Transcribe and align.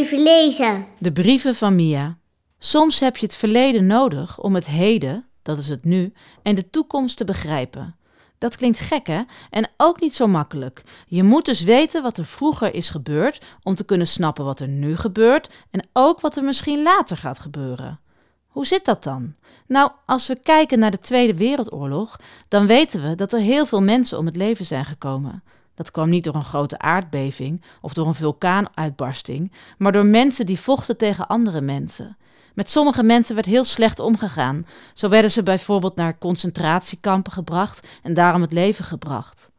even 0.00 0.22
lezen. 0.22 0.86
De 0.98 1.12
brieven 1.12 1.54
van 1.54 1.74
Mia. 1.74 2.18
Soms 2.58 3.00
heb 3.00 3.16
je 3.16 3.26
het 3.26 3.34
verleden 3.34 3.86
nodig 3.86 4.38
om 4.38 4.54
het 4.54 4.66
heden, 4.66 5.26
dat 5.42 5.58
is 5.58 5.68
het 5.68 5.84
nu, 5.84 6.12
en 6.42 6.54
de 6.54 6.70
toekomst 6.70 7.16
te 7.16 7.24
begrijpen. 7.24 7.96
Dat 8.38 8.56
klinkt 8.56 8.78
gek, 8.78 9.06
hè? 9.06 9.22
En 9.50 9.70
ook 9.76 10.00
niet 10.00 10.14
zo 10.14 10.26
makkelijk. 10.26 10.82
Je 11.06 11.22
moet 11.22 11.44
dus 11.44 11.62
weten 11.62 12.02
wat 12.02 12.18
er 12.18 12.24
vroeger 12.24 12.74
is 12.74 12.88
gebeurd 12.88 13.44
om 13.62 13.74
te 13.74 13.84
kunnen 13.84 14.06
snappen 14.06 14.44
wat 14.44 14.60
er 14.60 14.68
nu 14.68 14.96
gebeurt 14.96 15.50
en 15.70 15.88
ook 15.92 16.20
wat 16.20 16.36
er 16.36 16.44
misschien 16.44 16.82
later 16.82 17.16
gaat 17.16 17.38
gebeuren. 17.38 18.00
Hoe 18.46 18.66
zit 18.66 18.84
dat 18.84 19.02
dan? 19.02 19.34
Nou, 19.66 19.90
als 20.06 20.26
we 20.26 20.40
kijken 20.42 20.78
naar 20.78 20.90
de 20.90 20.98
Tweede 20.98 21.34
Wereldoorlog, 21.34 22.16
dan 22.48 22.66
weten 22.66 23.02
we 23.02 23.14
dat 23.14 23.32
er 23.32 23.40
heel 23.40 23.66
veel 23.66 23.82
mensen 23.82 24.18
om 24.18 24.26
het 24.26 24.36
leven 24.36 24.64
zijn 24.64 24.84
gekomen. 24.84 25.42
Dat 25.80 25.90
kwam 25.90 26.08
niet 26.08 26.24
door 26.24 26.34
een 26.34 26.44
grote 26.44 26.78
aardbeving 26.78 27.62
of 27.80 27.92
door 27.92 28.06
een 28.06 28.14
vulkaanuitbarsting, 28.14 29.52
maar 29.78 29.92
door 29.92 30.06
mensen 30.06 30.46
die 30.46 30.60
vochten 30.60 30.96
tegen 30.96 31.26
andere 31.26 31.60
mensen. 31.60 32.16
Met 32.54 32.70
sommige 32.70 33.02
mensen 33.02 33.34
werd 33.34 33.46
heel 33.46 33.64
slecht 33.64 33.98
omgegaan. 34.00 34.66
Zo 34.94 35.08
werden 35.08 35.30
ze 35.30 35.42
bijvoorbeeld 35.42 35.96
naar 35.96 36.18
concentratiekampen 36.18 37.32
gebracht 37.32 37.88
en 38.02 38.14
daarom 38.14 38.40
het 38.40 38.52
leven 38.52 38.84
gebracht. 38.84 39.50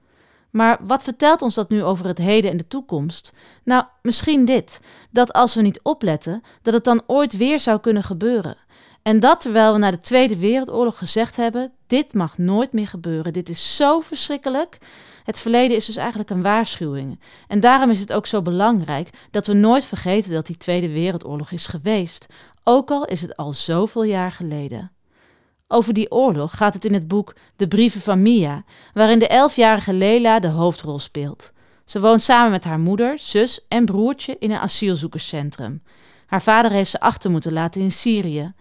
Maar 0.49 0.77
wat 0.81 1.03
vertelt 1.03 1.41
ons 1.41 1.55
dat 1.55 1.69
nu 1.69 1.83
over 1.83 2.05
het 2.05 2.17
heden 2.17 2.51
en 2.51 2.57
de 2.57 2.67
toekomst? 2.67 3.33
Nou, 3.63 3.83
misschien 4.01 4.45
dit: 4.45 4.81
dat 5.09 5.33
als 5.33 5.55
we 5.55 5.61
niet 5.61 5.81
opletten, 5.81 6.43
dat 6.61 6.73
het 6.73 6.83
dan 6.83 7.01
ooit 7.07 7.37
weer 7.37 7.59
zou 7.59 7.79
kunnen 7.79 8.03
gebeuren. 8.03 8.57
En 9.01 9.19
dat 9.19 9.39
terwijl 9.39 9.73
we 9.73 9.79
na 9.79 9.91
de 9.91 9.99
Tweede 9.99 10.37
Wereldoorlog 10.37 10.97
gezegd 10.97 11.35
hebben: 11.35 11.71
dit 11.87 12.13
mag 12.13 12.37
nooit 12.37 12.73
meer 12.73 12.87
gebeuren, 12.87 13.33
dit 13.33 13.49
is 13.49 13.75
zo 13.75 13.99
verschrikkelijk. 13.99 14.77
Het 15.23 15.39
verleden 15.39 15.77
is 15.77 15.85
dus 15.85 15.95
eigenlijk 15.95 16.29
een 16.29 16.41
waarschuwing. 16.41 17.19
En 17.47 17.59
daarom 17.59 17.89
is 17.89 17.99
het 17.99 18.13
ook 18.13 18.25
zo 18.25 18.41
belangrijk 18.41 19.09
dat 19.31 19.47
we 19.47 19.53
nooit 19.53 19.85
vergeten 19.85 20.31
dat 20.31 20.45
die 20.45 20.57
Tweede 20.57 20.89
Wereldoorlog 20.89 21.51
is 21.51 21.67
geweest, 21.67 22.27
ook 22.63 22.91
al 22.91 23.05
is 23.05 23.21
het 23.21 23.37
al 23.37 23.53
zoveel 23.53 24.03
jaar 24.03 24.31
geleden. 24.31 24.91
Over 25.67 25.93
die 25.93 26.11
oorlog 26.11 26.57
gaat 26.57 26.73
het 26.73 26.85
in 26.85 26.93
het 26.93 27.07
boek 27.07 27.35
De 27.55 27.67
Brieven 27.67 28.01
van 28.01 28.21
Mia, 28.21 28.63
waarin 28.93 29.19
de 29.19 29.27
elfjarige 29.27 29.93
Lela 29.93 30.39
de 30.39 30.47
hoofdrol 30.47 30.99
speelt. 30.99 31.51
Ze 31.85 31.99
woont 31.99 32.21
samen 32.21 32.51
met 32.51 32.63
haar 32.63 32.79
moeder, 32.79 33.19
zus 33.19 33.65
en 33.67 33.85
broertje 33.85 34.35
in 34.39 34.51
een 34.51 34.57
asielzoekerscentrum. 34.57 35.83
Haar 36.25 36.41
vader 36.41 36.71
heeft 36.71 36.91
ze 36.91 36.99
achter 36.99 37.31
moeten 37.31 37.53
laten 37.53 37.81
in 37.81 37.91
Syrië. 37.91 38.53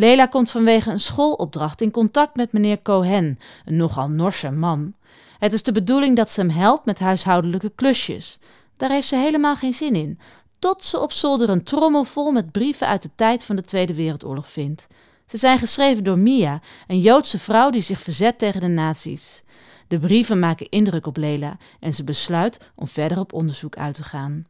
Lela 0.00 0.26
komt 0.26 0.50
vanwege 0.50 0.90
een 0.90 1.00
schoolopdracht 1.00 1.80
in 1.80 1.90
contact 1.90 2.36
met 2.36 2.52
meneer 2.52 2.82
Cohen, 2.82 3.38
een 3.64 3.76
nogal 3.76 4.08
norse 4.08 4.50
man. 4.50 4.94
Het 5.38 5.52
is 5.52 5.62
de 5.62 5.72
bedoeling 5.72 6.16
dat 6.16 6.30
ze 6.30 6.40
hem 6.40 6.50
helpt 6.50 6.84
met 6.84 6.98
huishoudelijke 6.98 7.72
klusjes. 7.74 8.38
Daar 8.76 8.90
heeft 8.90 9.08
ze 9.08 9.16
helemaal 9.16 9.56
geen 9.56 9.74
zin 9.74 9.94
in, 9.94 10.18
tot 10.58 10.84
ze 10.84 11.00
op 11.00 11.12
zolder 11.12 11.48
een 11.48 11.64
trommel 11.64 12.04
vol 12.04 12.30
met 12.32 12.52
brieven 12.52 12.86
uit 12.86 13.02
de 13.02 13.10
tijd 13.14 13.44
van 13.44 13.56
de 13.56 13.62
Tweede 13.62 13.94
Wereldoorlog 13.94 14.48
vindt. 14.48 14.86
Ze 15.26 15.36
zijn 15.36 15.58
geschreven 15.58 16.04
door 16.04 16.18
Mia, 16.18 16.60
een 16.86 17.00
Joodse 17.00 17.38
vrouw 17.38 17.70
die 17.70 17.82
zich 17.82 18.00
verzet 18.00 18.38
tegen 18.38 18.60
de 18.60 18.68
nazi's. 18.68 19.42
De 19.88 19.98
brieven 19.98 20.38
maken 20.38 20.68
indruk 20.68 21.06
op 21.06 21.16
Lela 21.16 21.56
en 21.80 21.94
ze 21.94 22.04
besluit 22.04 22.58
om 22.74 22.88
verder 22.88 23.18
op 23.18 23.32
onderzoek 23.32 23.76
uit 23.76 23.94
te 23.94 24.04
gaan. 24.04 24.46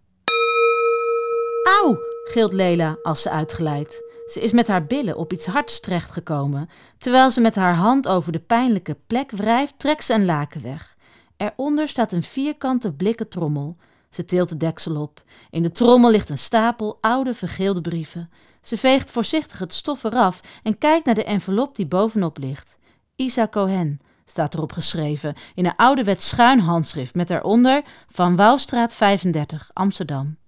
Auw, 1.81 1.99
gilt 2.25 2.53
Lela 2.53 2.99
als 3.03 3.23
ze 3.23 3.31
uitglijdt. 3.31 4.10
Ze 4.31 4.41
is 4.41 4.53
met 4.53 4.69
haar 4.69 4.87
billen 4.87 5.17
op 5.17 5.33
iets 5.33 5.47
hards 5.47 5.81
terechtgekomen. 5.81 6.69
Terwijl 6.99 7.31
ze 7.31 7.41
met 7.41 7.55
haar 7.55 7.75
hand 7.75 8.09
over 8.09 8.33
de 8.33 8.39
pijnlijke 8.39 8.97
plek 9.07 9.31
wrijft, 9.31 9.79
trekt 9.79 10.05
ze 10.05 10.15
een 10.15 10.25
laken 10.25 10.63
weg. 10.63 10.97
Eronder 11.37 11.89
staat 11.89 12.13
een 12.13 12.23
vierkante 12.23 12.93
blikken 12.93 13.29
trommel. 13.29 13.77
Ze 14.11 14.25
tilt 14.25 14.49
de 14.49 14.57
deksel 14.57 14.97
op. 14.97 15.23
In 15.51 15.63
de 15.63 15.71
trommel 15.71 16.11
ligt 16.11 16.29
een 16.29 16.39
stapel 16.39 16.99
oude 17.01 17.35
vergeelde 17.35 17.81
brieven. 17.81 18.31
Ze 18.61 18.77
veegt 18.77 19.11
voorzichtig 19.11 19.59
het 19.59 19.73
stof 19.73 20.05
eraf 20.05 20.41
en 20.63 20.79
kijkt 20.79 21.07
naar 21.07 21.15
de 21.15 21.25
envelop 21.25 21.77
die 21.77 21.87
bovenop 21.87 22.39
ligt. 22.39 22.79
Isa 23.17 23.49
Cohen 23.49 24.01
staat 24.25 24.55
erop 24.55 24.73
geschreven 24.73 25.35
in 25.55 25.67
een 25.67 25.77
ouderwets 25.77 26.29
schuin 26.29 26.61
handschrift 26.61 27.15
met 27.15 27.29
daaronder 27.29 27.83
Van 28.09 28.37
Wouwstraat 28.37 28.95
35, 28.95 29.71
Amsterdam. 29.73 30.40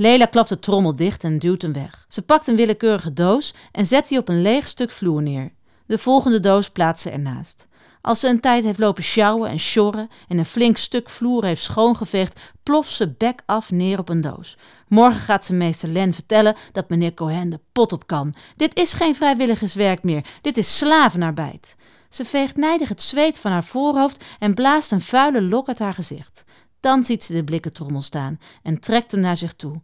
Lela 0.00 0.26
klapt 0.26 0.48
de 0.48 0.58
trommel 0.58 0.96
dicht 0.96 1.24
en 1.24 1.38
duwt 1.38 1.62
hem 1.62 1.72
weg. 1.72 2.06
Ze 2.08 2.22
pakt 2.22 2.46
een 2.46 2.56
willekeurige 2.56 3.12
doos 3.12 3.54
en 3.72 3.86
zet 3.86 4.08
die 4.08 4.18
op 4.18 4.28
een 4.28 4.42
leeg 4.42 4.66
stuk 4.66 4.90
vloer 4.90 5.22
neer. 5.22 5.52
De 5.86 5.98
volgende 5.98 6.40
doos 6.40 6.70
plaatst 6.70 7.02
ze 7.02 7.10
ernaast. 7.10 7.66
Als 8.00 8.20
ze 8.20 8.28
een 8.28 8.40
tijd 8.40 8.64
heeft 8.64 8.78
lopen 8.78 9.02
sjouwen 9.02 9.50
en 9.50 9.58
sjorren 9.58 10.08
en 10.28 10.38
een 10.38 10.44
flink 10.44 10.76
stuk 10.76 11.08
vloer 11.08 11.44
heeft 11.44 11.62
schoongeveegd, 11.62 12.40
ploft 12.62 12.90
ze 12.90 13.08
bek 13.08 13.42
af 13.46 13.70
neer 13.70 13.98
op 13.98 14.08
een 14.08 14.20
doos. 14.20 14.56
Morgen 14.88 15.20
gaat 15.20 15.44
ze 15.44 15.52
meester 15.52 15.88
Len 15.88 16.14
vertellen 16.14 16.56
dat 16.72 16.88
meneer 16.88 17.14
Cohen 17.14 17.50
de 17.50 17.60
pot 17.72 17.92
op 17.92 18.06
kan. 18.06 18.34
Dit 18.56 18.76
is 18.76 18.92
geen 18.92 19.14
vrijwilligerswerk 19.14 20.02
meer, 20.02 20.24
dit 20.40 20.56
is 20.58 20.78
slavenarbeid. 20.78 21.76
Ze 22.08 22.24
veegt 22.24 22.56
nijdig 22.56 22.88
het 22.88 23.02
zweet 23.02 23.38
van 23.38 23.52
haar 23.52 23.64
voorhoofd 23.64 24.24
en 24.38 24.54
blaast 24.54 24.92
een 24.92 25.02
vuile 25.02 25.42
lok 25.42 25.68
uit 25.68 25.78
haar 25.78 25.94
gezicht. 25.94 26.44
Dan 26.80 27.04
ziet 27.04 27.24
ze 27.24 27.32
de 27.32 27.44
blikken 27.44 27.72
trommel 27.72 28.02
staan 28.02 28.38
en 28.62 28.80
trekt 28.80 29.12
hem 29.12 29.20
naar 29.20 29.36
zich 29.36 29.52
toe. 29.52 29.80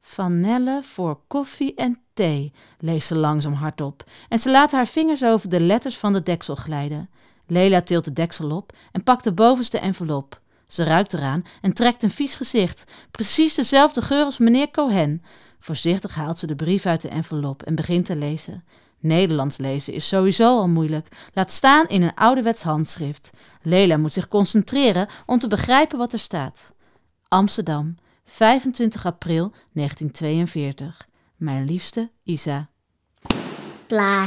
Van 0.00 0.40
Nelle 0.40 0.82
voor 0.82 1.20
koffie 1.26 1.74
en 1.74 2.00
thee, 2.14 2.52
leest 2.78 3.06
ze 3.06 3.16
langzaam 3.16 3.52
hardop. 3.52 4.04
En 4.28 4.38
ze 4.38 4.50
laat 4.50 4.72
haar 4.72 4.86
vingers 4.86 5.24
over 5.24 5.48
de 5.48 5.60
letters 5.60 5.98
van 5.98 6.12
de 6.12 6.22
deksel 6.22 6.54
glijden. 6.54 7.10
Lela 7.46 7.82
tilt 7.82 8.04
de 8.04 8.12
deksel 8.12 8.50
op 8.50 8.72
en 8.92 9.02
pakt 9.02 9.24
de 9.24 9.32
bovenste 9.32 9.78
envelop. 9.78 10.40
Ze 10.66 10.82
ruikt 10.84 11.12
eraan 11.12 11.44
en 11.60 11.72
trekt 11.72 12.02
een 12.02 12.10
vies 12.10 12.34
gezicht, 12.34 12.84
precies 13.10 13.54
dezelfde 13.54 14.02
geur 14.02 14.24
als 14.24 14.38
meneer 14.38 14.70
Cohen. 14.70 15.22
Voorzichtig 15.58 16.14
haalt 16.14 16.38
ze 16.38 16.46
de 16.46 16.54
brief 16.54 16.86
uit 16.86 17.00
de 17.00 17.08
envelop 17.08 17.62
en 17.62 17.74
begint 17.74 18.04
te 18.04 18.16
lezen. 18.16 18.64
Nederlands 19.00 19.56
lezen 19.56 19.92
is 19.92 20.08
sowieso 20.08 20.58
al 20.58 20.68
moeilijk, 20.68 21.08
laat 21.34 21.50
staan 21.50 21.86
in 21.86 22.02
een 22.02 22.14
ouderwets 22.14 22.62
handschrift. 22.62 23.30
Lela 23.62 23.96
moet 23.96 24.12
zich 24.12 24.28
concentreren 24.28 25.08
om 25.26 25.38
te 25.38 25.48
begrijpen 25.48 25.98
wat 25.98 26.12
er 26.12 26.18
staat. 26.18 26.74
Amsterdam, 27.28 27.96
25 28.24 29.06
april 29.06 29.52
1942. 29.72 31.08
Mijn 31.36 31.64
liefste 31.64 32.10
Isa. 32.22 32.68
Klaar. 33.86 34.26